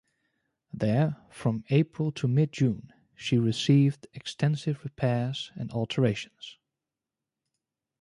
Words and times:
There, 0.73 1.17
from 1.29 1.63
April 1.69 2.11
to 2.13 2.27
mid-June, 2.27 2.91
she 3.13 3.37
received 3.37 4.07
extensive 4.15 4.83
repairs 4.83 5.51
and 5.55 5.69
alterations. 5.71 6.57